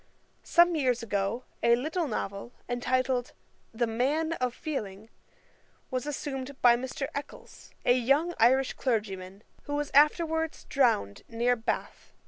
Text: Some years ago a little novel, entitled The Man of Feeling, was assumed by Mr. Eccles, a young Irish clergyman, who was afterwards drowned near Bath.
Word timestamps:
Some 0.41 0.75
years 0.75 1.03
ago 1.03 1.43
a 1.61 1.75
little 1.75 2.07
novel, 2.07 2.53
entitled 2.67 3.33
The 3.71 3.85
Man 3.85 4.33
of 4.33 4.51
Feeling, 4.55 5.11
was 5.91 6.07
assumed 6.07 6.59
by 6.59 6.75
Mr. 6.75 7.05
Eccles, 7.13 7.69
a 7.85 7.93
young 7.93 8.33
Irish 8.39 8.73
clergyman, 8.73 9.43
who 9.65 9.75
was 9.75 9.91
afterwards 9.93 10.63
drowned 10.63 11.21
near 11.29 11.55
Bath. 11.55 12.13